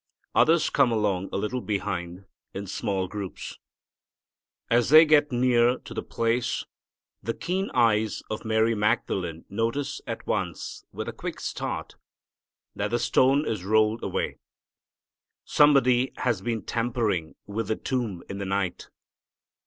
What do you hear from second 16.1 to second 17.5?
has been tampering